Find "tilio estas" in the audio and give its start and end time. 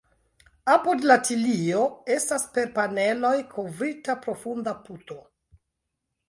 1.27-2.45